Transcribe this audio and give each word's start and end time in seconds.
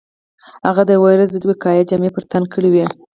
هغه 0.67 0.83
د 0.89 0.91
وېروس 1.03 1.29
ضد 1.33 1.43
وقايوي 1.47 1.83
جامې 1.89 2.09
پر 2.15 2.23
تن 2.31 2.43
کړې 2.53 2.69
وې. 2.73 2.85